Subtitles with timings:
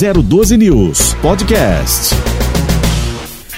[0.00, 2.14] 012 News Podcast.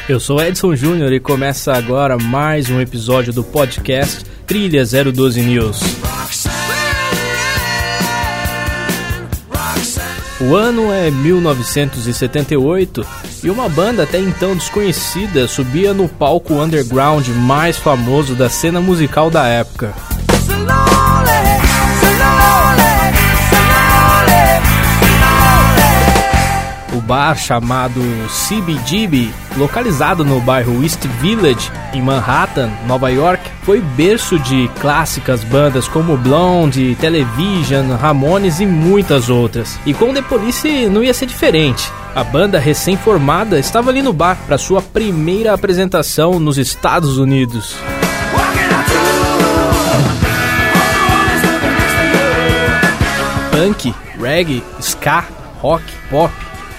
[0.08, 5.81] Eu sou Edson Júnior e começa agora mais um episódio do podcast Trilha 012 News.
[10.41, 13.06] O ano é 1978
[13.45, 19.30] e uma banda até então desconhecida subia no palco underground mais famoso da cena musical
[19.30, 19.95] da época.
[27.12, 34.66] Bar chamado CBGB, localizado no bairro East Village, em Manhattan, Nova York, foi berço de
[34.80, 39.79] clássicas bandas como Blonde, Television, Ramones e muitas outras.
[39.85, 41.93] E com The Police não ia ser diferente.
[42.15, 47.77] A banda recém-formada estava ali no bar para sua primeira apresentação nos Estados Unidos.
[53.51, 55.27] Punk, reggae, ska,
[55.60, 56.33] rock, pop,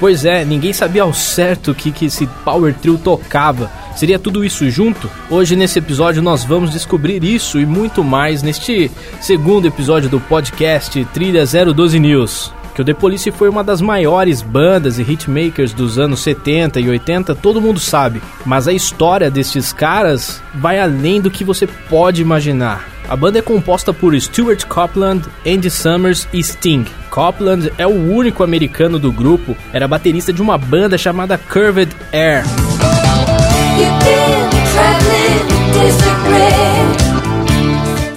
[0.04, 3.72] Pois é, ninguém sabia ao certo o que, que esse Power Trio tocava.
[3.96, 5.10] Seria tudo isso junto?
[5.30, 11.06] Hoje nesse episódio nós vamos descobrir isso e muito mais neste segundo episódio do podcast
[11.14, 12.62] Trilha 012 News.
[12.74, 16.90] Que o The Police foi uma das maiores bandas e hitmakers dos anos 70 e
[16.90, 18.22] 80, todo mundo sabe.
[18.46, 22.90] Mas a história destes caras vai além do que você pode imaginar.
[23.08, 26.86] A banda é composta por Stuart Copeland, Andy Summers e Sting.
[27.12, 32.44] Copeland é o único americano do grupo, era baterista de uma banda chamada Curved Air.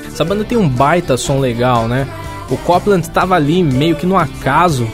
[0.07, 2.07] Essa banda tem um baita som legal, né?
[2.50, 4.86] O Copeland estava ali meio que no acaso,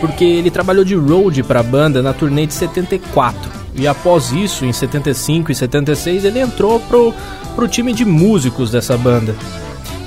[0.00, 3.62] porque ele trabalhou de road para a banda na turnê de 74.
[3.74, 7.14] E após isso, em 75 e 76, ele entrou pro,
[7.54, 9.34] pro time de músicos dessa banda.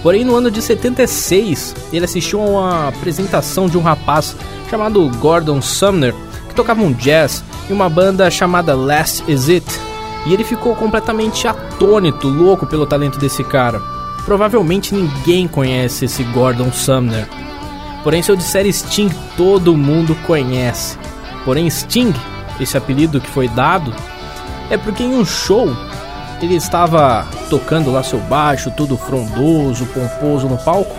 [0.04, 4.36] Porém, no ano de 76, ele assistiu a uma apresentação de um rapaz
[4.70, 6.14] chamado Gordon Sumner,
[6.48, 9.66] que tocava um jazz em uma banda chamada Last Is It.
[10.28, 13.95] E ele ficou completamente atônito, louco pelo talento desse cara.
[14.26, 17.28] Provavelmente ninguém conhece esse Gordon Sumner.
[18.04, 20.98] Porém, se eu disser Sting, todo mundo conhece.
[21.44, 22.14] Porém, Sting
[22.60, 23.94] esse apelido que foi dado
[24.70, 25.70] é porque em um show
[26.42, 30.96] ele estava tocando lá seu baixo, todo frondoso, pomposo no palco,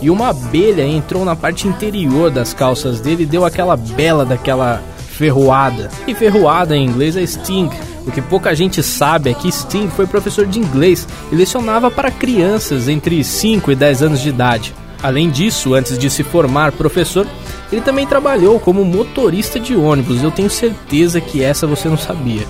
[0.00, 4.82] e uma abelha entrou na parte interior das calças dele e deu aquela bela daquela
[5.16, 5.90] ferroada.
[6.06, 7.70] E ferroada em inglês é sting.
[8.06, 12.10] O que pouca gente sabe é que Sting foi professor de inglês e lecionava para
[12.10, 14.72] crianças entre 5 e 10 anos de idade.
[15.02, 17.26] Além disso, antes de se formar professor,
[17.72, 22.46] ele também trabalhou como motorista de ônibus, eu tenho certeza que essa você não sabia.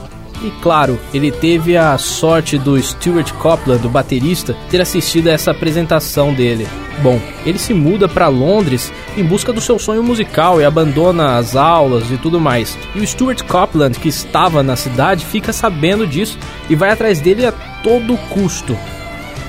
[0.47, 5.51] E claro, ele teve a sorte do Stuart Copeland, do baterista, ter assistido a essa
[5.51, 6.69] apresentação dele.
[7.03, 11.57] Bom, ele se muda para Londres em busca do seu sonho musical e abandona as
[11.57, 12.79] aulas e tudo mais.
[12.95, 16.39] E o Stuart Copeland, que estava na cidade, fica sabendo disso
[16.71, 17.51] e vai atrás dele a
[17.83, 18.79] todo custo.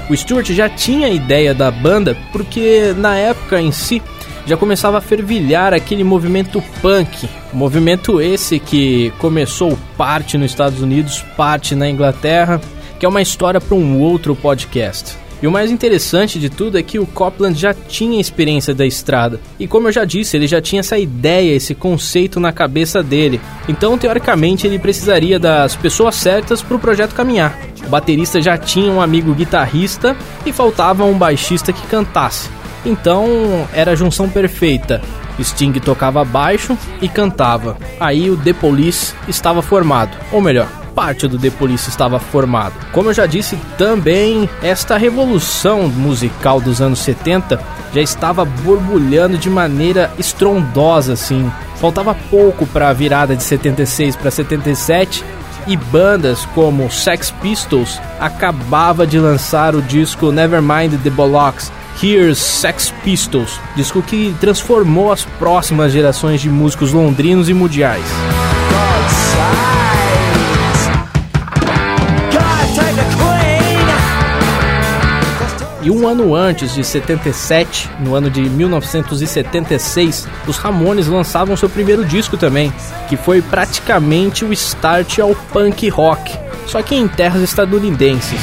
[0.09, 4.01] O Stuart já tinha ideia da banda porque na época em si
[4.47, 7.29] já começava a fervilhar aquele movimento punk.
[7.51, 12.61] Movimento esse que começou parte nos Estados Unidos, parte na Inglaterra,
[12.97, 15.17] que é uma história para um outro podcast.
[15.41, 19.39] E o mais interessante de tudo é que o Copland já tinha experiência da estrada.
[19.59, 23.39] E como eu já disse, ele já tinha essa ideia, esse conceito na cabeça dele.
[23.69, 27.55] Então, teoricamente, ele precisaria das pessoas certas para o projeto caminhar.
[27.85, 32.56] O baterista já tinha um amigo guitarrista e faltava um baixista que cantasse.
[32.87, 35.01] Então era a junção perfeita.
[35.39, 37.77] Sting tocava baixo e cantava.
[37.99, 42.73] Aí o The Police estava formado, ou melhor, parte do The Police estava formado.
[42.91, 47.61] Como eu já disse, também esta revolução musical dos anos 70
[47.93, 51.51] já estava borbulhando de maneira estrondosa assim.
[51.75, 55.23] Faltava pouco para a virada de 76 para 77
[55.67, 61.71] e bandas como Sex Pistols acabava de lançar o disco Nevermind the Bollocks,
[62.01, 68.05] Here's Sex Pistols, disco que transformou as próximas gerações de músicos londrinos e mundiais.
[75.81, 82.05] E um ano antes de 77, no ano de 1976, os Ramones lançavam seu primeiro
[82.05, 82.71] disco também,
[83.09, 86.37] que foi praticamente o start ao punk rock,
[86.67, 88.39] só que em terras estadunidenses.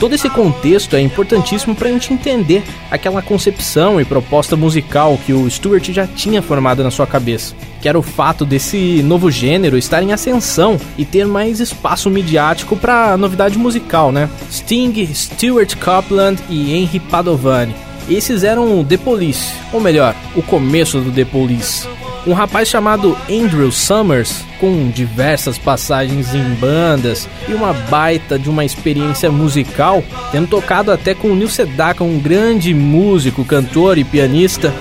[0.00, 5.34] Todo esse contexto é importantíssimo para a gente entender aquela concepção e proposta musical que
[5.34, 9.76] o Stewart já tinha formado na sua cabeça, que era o fato desse novo gênero
[9.76, 14.30] estar em ascensão e ter mais espaço midiático para novidade musical, né?
[14.50, 17.74] Sting, Stuart Copeland e Henry Padovani.
[18.08, 21.86] Esses eram o The Police, ou melhor, o começo do The Police
[22.26, 28.64] um rapaz chamado Andrew Summers, com diversas passagens em bandas e uma baita de uma
[28.64, 34.72] experiência musical, tendo tocado até com Neil Sedaka, um grande músico, cantor e pianista.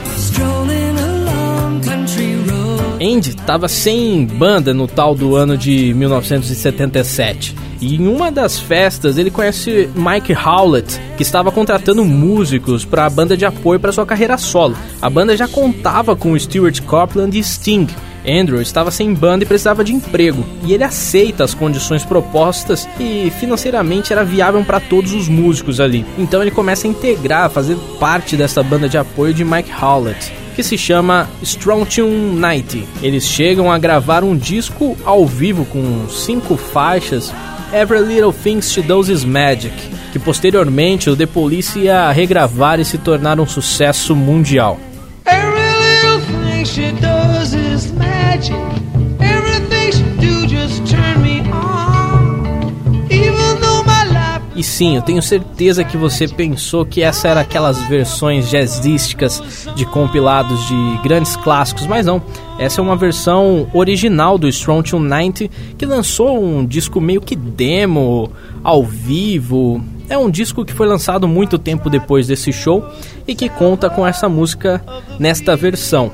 [3.02, 9.18] Andy estava sem banda no tal do ano de 1977 e em uma das festas
[9.18, 14.06] ele conhece Mike Howlett, que estava contratando músicos para a banda de apoio para sua
[14.06, 14.76] carreira solo.
[15.02, 17.88] A banda já contava com Stuart Copeland e Sting.
[18.28, 23.32] Andrew estava sem banda e precisava de emprego, e ele aceita as condições propostas e
[23.40, 26.06] financeiramente era viável para todos os músicos ali.
[26.18, 30.64] Então ele começa a integrar, fazer parte dessa banda de apoio de Mike Howlett que
[30.64, 32.80] se chama Strontium 90.
[33.02, 37.34] Eles chegam a gravar um disco ao vivo com cinco faixas
[37.72, 39.74] Every Little Thing She Does Is Magic,
[40.12, 44.80] que posteriormente o The Police ia regravar e se tornar um sucesso mundial.
[45.26, 46.20] Every little
[46.52, 47.09] thing she does
[54.60, 59.86] E sim, eu tenho certeza que você pensou que essa era aquelas versões jazzísticas de
[59.86, 62.22] compilados de grandes clássicos, mas não.
[62.60, 65.48] Essa é uma versão original do Strong 90
[65.78, 69.82] que lançou um disco meio que demo, ao vivo.
[70.10, 72.86] É um disco que foi lançado muito tempo depois desse show
[73.26, 74.84] e que conta com essa música
[75.18, 76.12] nesta versão.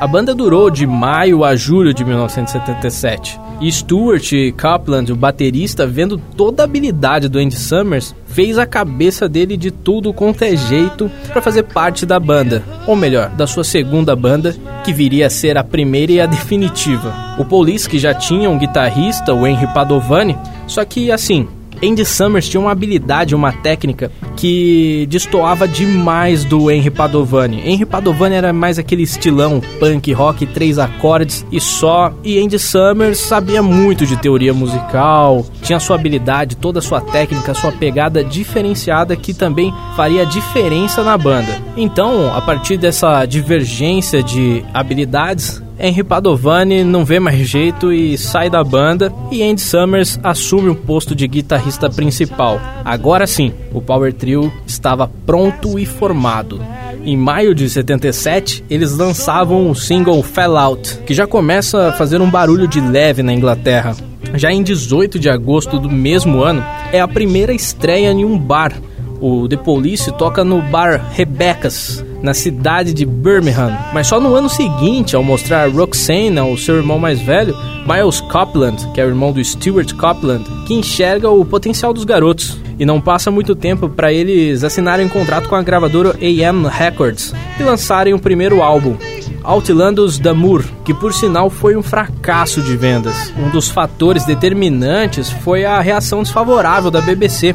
[0.00, 3.43] A banda durou de maio a julho de 1977.
[3.60, 4.30] E Stuart
[4.60, 9.70] Copeland, o baterista, vendo toda a habilidade do Andy Summers, fez a cabeça dele de
[9.70, 14.54] tudo quanto é jeito para fazer parte da banda, ou melhor, da sua segunda banda,
[14.84, 17.14] que viria a ser a primeira e a definitiva.
[17.38, 20.36] O Police, que já tinha um guitarrista, o Henry Padovani,
[20.66, 21.48] só que assim,
[21.84, 27.60] Andy Summers tinha uma habilidade, uma técnica que destoava demais do Henry Padovani.
[27.64, 32.12] Henry Padovani era mais aquele estilão punk rock, três acordes e só.
[32.24, 37.54] E Andy Summers sabia muito de teoria musical, tinha sua habilidade, toda a sua técnica,
[37.54, 41.60] sua pegada diferenciada que também faria diferença na banda.
[41.76, 48.48] Então, a partir dessa divergência de habilidades, Henry Padovani não vê mais jeito e sai
[48.48, 52.60] da banda e Andy Summers assume o posto de guitarrista principal.
[52.84, 56.60] Agora sim, o Power Trio estava pronto e formado.
[57.04, 62.20] Em maio de 77, eles lançavam o single Fell Out, que já começa a fazer
[62.20, 63.94] um barulho de leve na Inglaterra.
[64.34, 68.72] Já em 18 de agosto do mesmo ano, é a primeira estreia em um bar.
[69.20, 73.76] O The Police toca no bar Rebecca's, na cidade de Birmingham.
[73.92, 77.54] Mas só no ano seguinte, ao mostrar Roxane ao seu irmão mais velho,
[77.86, 82.58] Miles Copland, que é o irmão do Stuart Copland, que enxerga o potencial dos garotos.
[82.78, 87.34] E não passa muito tempo para eles assinarem um contrato com a gravadora AM Records
[87.60, 88.96] e lançarem o primeiro álbum,
[89.44, 93.32] Outlandos d'Amour, que por sinal foi um fracasso de vendas.
[93.38, 97.54] Um dos fatores determinantes foi a reação desfavorável da BBC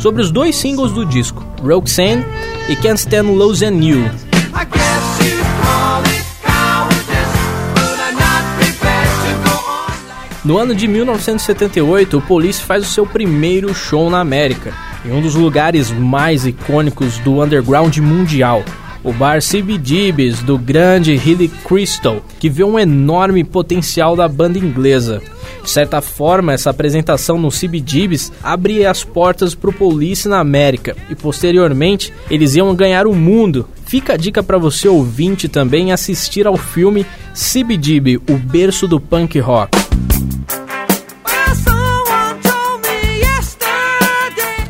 [0.00, 2.24] sobre os dois singles do disco, Roxanne
[2.68, 4.10] e Can't Stand Losing You.
[10.44, 14.72] No ano de 1978, o Police faz o seu primeiro show na América,
[15.04, 18.62] em um dos lugares mais icônicos do underground mundial,
[19.02, 25.22] o bar CBGB's do grande Hilly Crystal, que vê um enorme potencial da banda inglesa.
[25.62, 30.96] De certa forma, essa apresentação no CBGB's abre as portas para o Police na América
[31.10, 33.68] e posteriormente eles iam ganhar o mundo.
[33.86, 39.38] Fica a dica para você ouvinte também assistir ao filme CBGB, o berço do punk
[39.40, 39.76] rock.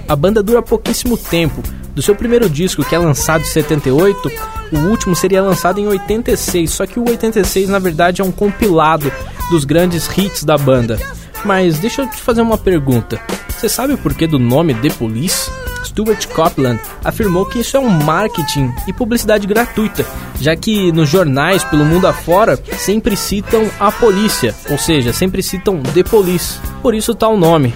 [0.08, 1.62] A banda dura pouquíssimo tempo,
[1.94, 4.32] do seu primeiro disco, que é lançado em 78,
[4.72, 9.12] o último seria lançado em 86, só que o 86 na verdade é um compilado
[9.50, 10.98] dos grandes hits da banda.
[11.44, 13.20] Mas deixa eu te fazer uma pergunta.
[13.48, 15.50] Você sabe o porquê do nome The Police?
[15.84, 20.04] Stuart Copeland afirmou que isso é um marketing e publicidade gratuita,
[20.40, 25.82] já que nos jornais pelo mundo afora sempre citam a polícia, ou seja, sempre citam
[25.82, 26.58] The Police.
[26.82, 27.74] Por isso tá o nome.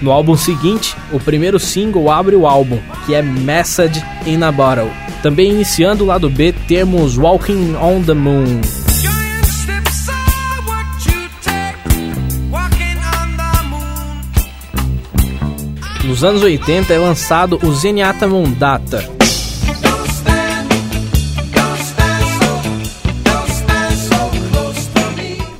[0.00, 5.05] No álbum seguinte, o primeiro single abre o álbum, que é Message in a Bottle.
[5.26, 8.60] Também iniciando o lado B temos Walking on the Moon.
[16.04, 19.04] Nos anos 80 é lançado o Zenyatta Mundata.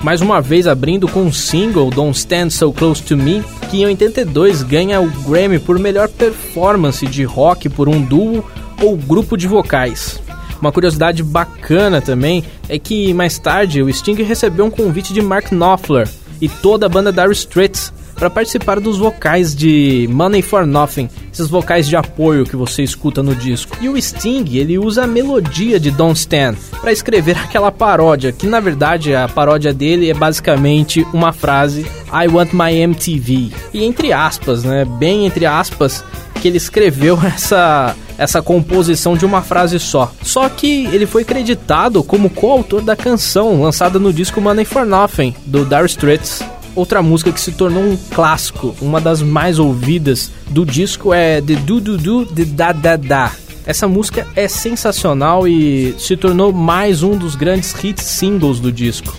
[0.01, 3.79] Mais uma vez abrindo com o um single Don't Stand So Close to Me, que
[3.79, 8.45] em 82 ganha o Grammy por melhor performance de rock por um duo
[8.83, 10.21] ou grupo de vocais.
[10.61, 15.51] Uma curiosidade bacana também é que mais tarde o Sting recebeu um convite de Mark
[15.51, 16.09] Knopfler
[16.41, 21.49] e toda a banda Dire Straits para participar dos vocais de Money for Nothing, esses
[21.49, 23.77] vocais de apoio que você escuta no disco.
[23.81, 28.47] E o Sting, ele usa a melodia de Don't Stand para escrever aquela paródia, que
[28.47, 33.51] na verdade a paródia dele é basicamente uma frase I want my MTV.
[33.75, 36.03] E entre aspas, né, bem entre aspas,
[36.41, 40.13] que ele escreveu essa essa composição de uma frase só.
[40.23, 45.35] Só que ele foi creditado como coautor da canção lançada no disco Money for Nothing
[45.45, 46.43] do Dire Straits.
[46.75, 51.55] Outra música que se tornou um clássico, uma das mais ouvidas do disco é The
[51.55, 53.33] Do Do Do The Da Da Da.
[53.65, 59.17] Essa música é sensacional e se tornou mais um dos grandes hits singles do disco.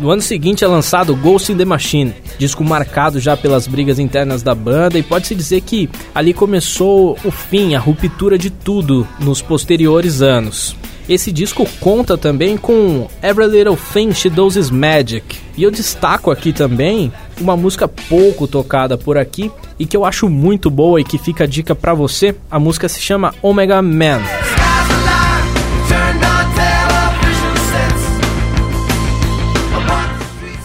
[0.00, 4.42] No ano seguinte é lançado Ghost in the Machine, disco marcado já pelas brigas internas
[4.42, 9.42] da banda e pode-se dizer que ali começou o fim, a ruptura de tudo nos
[9.42, 10.74] posteriores anos.
[11.06, 15.38] Esse disco conta também com Every Little Thing She Does Is Magic.
[15.54, 20.30] E eu destaco aqui também uma música pouco tocada por aqui e que eu acho
[20.30, 22.34] muito boa e que fica a dica para você.
[22.50, 24.22] A música se chama Omega Man.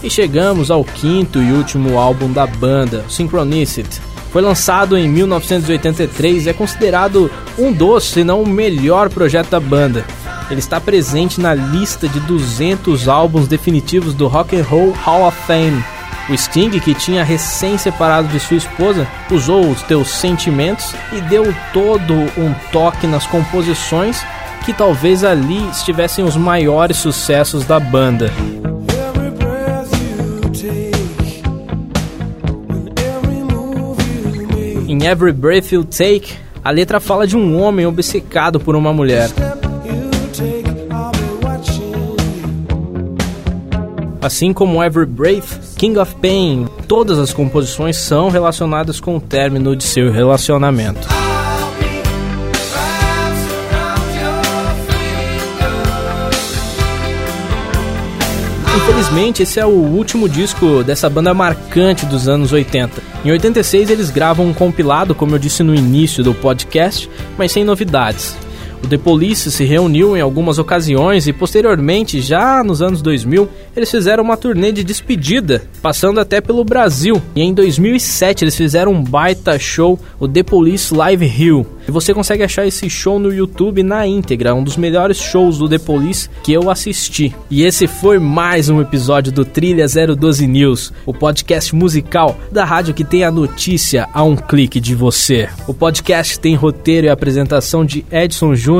[0.05, 3.99] E chegamos ao quinto e último álbum da banda, Synchronicity.
[4.31, 9.59] Foi lançado em 1983 e é considerado um dos, se não o melhor projeto da
[9.59, 10.05] banda.
[10.51, 15.35] Ele está presente na lista de 200 álbuns definitivos do Rock and Roll Hall of
[15.47, 15.83] Fame.
[16.29, 21.51] O Sting, que tinha recém separado de sua esposa, usou os teus sentimentos e deu
[21.73, 24.23] todo um toque nas composições
[24.65, 28.31] que talvez ali estivessem os maiores sucessos da banda.
[35.05, 36.33] Every Breath You Take,
[36.63, 39.29] a letra fala de um homem obcecado por uma mulher.
[44.19, 49.75] Assim como Every Breath, King of Pain, todas as composições são relacionadas com o término
[49.75, 51.07] de seu relacionamento.
[58.75, 63.01] Infelizmente, esse é o último disco dessa banda marcante dos anos 80.
[63.23, 67.63] Em 86, eles gravam um compilado, como eu disse no início do podcast, mas sem
[67.63, 68.35] novidades.
[68.85, 73.89] O The Police se reuniu em algumas ocasiões e posteriormente, já nos anos 2000, eles
[73.89, 77.19] fizeram uma turnê de despedida, passando até pelo Brasil.
[77.35, 81.65] E em 2007 eles fizeram um baita show, o The Police Live Hill.
[81.87, 85.67] E você consegue achar esse show no YouTube na íntegra, um dos melhores shows do
[85.67, 87.33] The Police que eu assisti.
[87.49, 92.93] E esse foi mais um episódio do Trilha 012 News, o podcast musical da rádio
[92.93, 95.49] que tem a notícia a um clique de você.
[95.67, 98.74] O podcast tem roteiro e apresentação de Edson Júnior,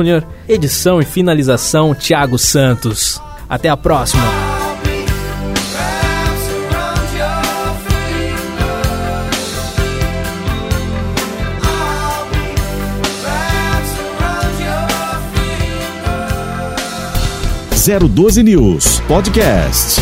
[0.48, 3.20] edição e finalização Thiago Santos.
[3.48, 4.56] Até a próxima!
[17.86, 19.95] zero doze News Podcast.